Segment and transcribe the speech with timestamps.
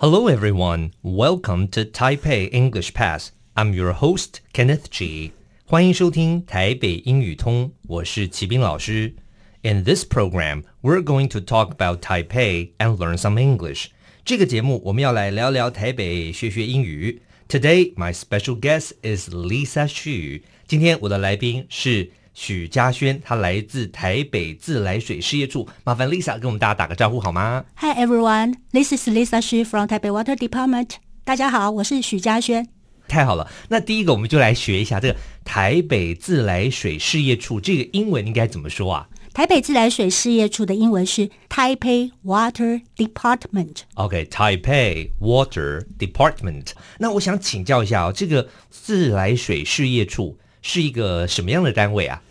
[0.00, 0.92] Hello, everyone.
[1.02, 3.32] Welcome to Taipei English Pass.
[3.54, 5.32] I'm your host, Kenneth G.
[5.64, 9.14] 欢迎收听台北英语通，我是齐斌老师。
[9.62, 13.86] In this program, we're going to talk about Taipei and learn some English.
[14.24, 17.22] 这个节目我们要来聊聊台北，学学英语。
[17.48, 20.42] Today, my special guest is Lisa Xu.
[20.66, 25.67] 今天我的来宾是 许嘉轩，他来自台北自来水事业处。
[25.83, 30.91] 麻烦 Lisa 跟我们大家打个招呼好吗？Hi everyone, this is Lisa Xu from Taipei Water Department.
[31.23, 32.67] 大家好，我是许嘉轩。
[33.07, 39.09] 太好了，那第一个我们就来学一下这个台北自来水事业处，这个英文应该怎么说啊？
[39.33, 43.77] 台北自来水事业处的英文是 Taipei Water Department。
[43.95, 46.67] OK，Taipei Water Department。
[46.99, 50.37] 那我想请教一下哦，这个自来水事业处。
[50.61, 52.21] 是一个什么样的单位啊？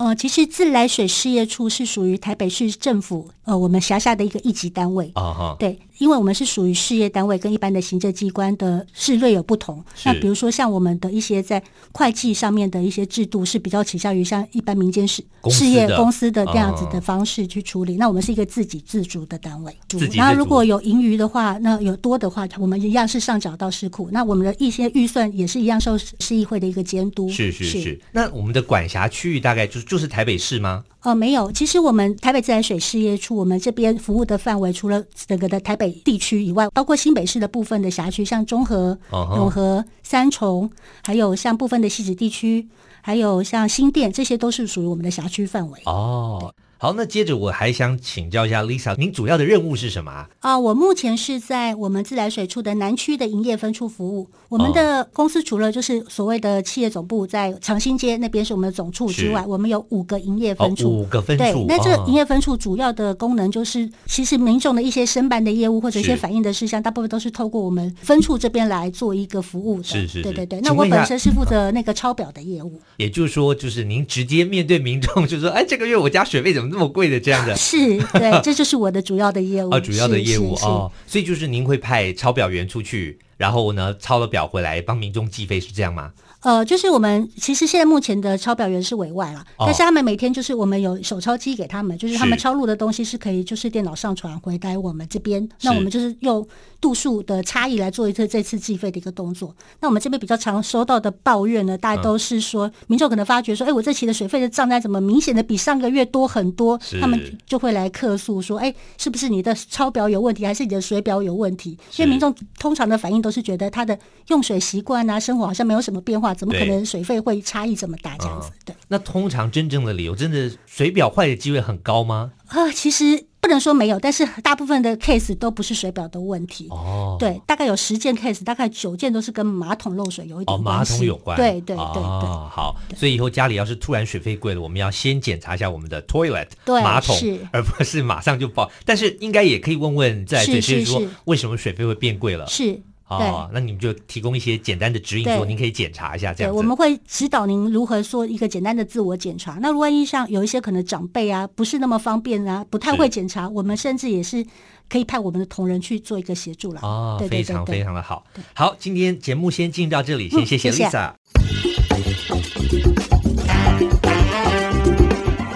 [0.00, 5.78] 呃，其实自来水事业处是属于台北市政府呃我们辖下的一个一级单位啊哈，对。
[5.98, 9.84] 因为我们是属于事业单位，跟一般的行政机关的是略有不同。
[10.06, 17.96] 那比如说像我们的一些在会计上面的一些制度，是比较倾向于像一般民间事事业公司的这样子的方式去处理。
[17.96, 19.76] 那我们是一个自给自足的单位。
[20.14, 24.08] 然后如果有盈余的话，那有多的话，我们一样是上缴到市库。
[24.10, 27.28] 那我们的一些预算也是一样受市议会的一个监督。
[27.28, 28.00] 是是是，是。
[28.12, 30.84] 那我们的管辖区域大概就就是台北市吗？
[31.02, 31.50] 哦，没有。
[31.50, 40.70] 其实我们台北自来水事业处，我们这边服务的范围，除了整个的台北地区以外，包括新北市的部分的辖区，像中和、永和、三重，
[41.02, 42.68] 还有像部分的汐止地区，
[43.02, 45.80] 还有像新店，这些都是属于我们的辖区范围。
[45.86, 46.54] 哦。
[46.82, 50.30] 好，那接着我还想请教一下 Lisa，您主要的任务是什么啊？
[50.40, 54.26] 啊，我目前是在我们自来水处的南区的营业分处服务。
[54.48, 60.86] 我们的公司除了就是所谓的企业总部在长兴街那边是我们的总处之外，我们有五个营业分处。
[60.86, 61.44] 哦，五个分处。
[61.44, 69.84] 对，那这个营业分处主要的功能就是，其实民众的一些申办的业务或者一些反映的事项，大部分都是透过我们分处这边来做一个服务的。
[69.84, 70.22] 是是是。
[70.22, 70.60] 对对对。
[70.62, 72.80] 那我本身是负责那个抄表的业务。
[72.96, 77.54] 也就是说，就是您直接面对民众，就是说，哎，这个月我家水费怎么那么贵的这样的？
[77.58, 79.70] 是对，这就是我的主要的业务。
[79.70, 86.12] 啊， 主要的业务哦，所以就是您会派抄表员出去，然后呢，抄了表回来帮民众计费，是这样吗？
[86.42, 96.46] 呃，就是我们其实现在目前的抄表员是委外了，哦，但是他们每天就是我们有手抄机给他们，就是他们抄录的东西是可以就是电脑上传回来我们这边，那我们就是用
[96.80, 99.54] 度数的差异来做一次这次计费的一个动作。
[99.80, 111.72] 那我们这边比较常收到的抱怨呢，大家都是说，嗯、民众可能发觉说，哎，我这期的水费的账单怎么明显的比上个月多很多，他们就会来客诉说，哎，是不是你的抄表有问题，还是你的水表有问题？
[111.98, 116.29] 因为民众通常的反应都是觉得他的用水习惯啊，生活好像没有什么变化。
[116.34, 118.16] 怎么可能水费会差异这么大？
[118.18, 118.74] 这样子，对。
[118.88, 122.32] 那通常真正的理由，真的水表坏的机会很高吗？
[122.48, 126.66] 啊，其实不能说没有，但是大部分的 case 都不是水表的问题。
[126.70, 130.62] 哦，对，大概有十件 case，大概九件都是跟马桶漏水有一点关系。
[130.62, 131.36] 哦，马桶有关。
[131.36, 132.02] 对对对对。
[132.02, 132.76] 哦，好。
[132.96, 137.16] 所以以后家里要是突然水费贵了，我们要先检查一下我们的 toilet 马桶，
[137.52, 138.68] 而不是马上就报。
[138.84, 142.46] 但是应该也可以问问在这些说，为什么水费会变贵了？
[142.48, 142.80] 是。
[143.10, 149.58] 哦，那你们就提供一些简单的指引，说您可以检查一下这样我们会指导您如何说一个简单的自我检查。
[149.60, 154.46] 那万一像有一些可能长辈啊，不是那么方便啊，不太会检查，我们甚至也是
[154.88, 156.80] 可以派我们的同仁去做一个协助了。
[156.82, 158.24] 哦，对对对对，非常非常的好。
[158.54, 161.12] 好，今天节目先进到这里，先谢谢 Lisa。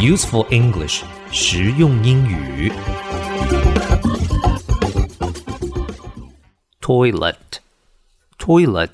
[0.00, 2.72] Useful English，实用英语。
[6.83, 8.89] Toilet，toilet，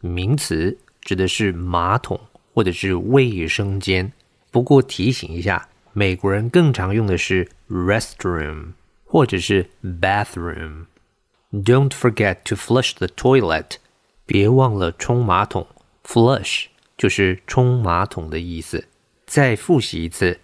[0.00, 2.18] 名词，指的是马桶
[2.54, 4.10] 或者是卫生间。
[4.50, 8.72] 不过提醒一下，美国人更常用的是 restroom
[9.04, 13.76] 或者是 bathroom。Don't forget to flush the toilet，
[14.24, 15.66] 别忘了冲马桶。
[16.04, 16.66] Flush
[16.96, 18.88] 就是冲马桶的意思。
[19.26, 20.40] 再复习一次，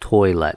[0.00, 0.56] toilet。